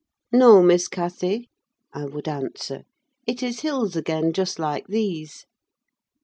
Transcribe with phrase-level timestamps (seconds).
[0.31, 1.51] "No, Miss Cathy,"
[1.93, 2.85] I would answer;
[3.27, 5.45] "it is hills again, just like these."